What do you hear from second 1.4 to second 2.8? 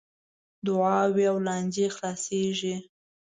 لانجې خلاصیږي.